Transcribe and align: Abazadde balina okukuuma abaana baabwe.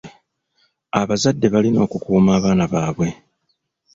Abazadde 1.01 1.47
balina 1.53 1.79
okukuuma 1.85 2.29
abaana 2.37 2.65
baabwe. 2.73 3.09